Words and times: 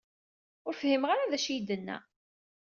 Ur 0.67 0.73
fhimeɣ 0.79 1.09
ara 1.11 1.31
d 1.31 1.33
acu 1.37 1.49
ay 1.53 1.59
d-yenna. 1.59 1.97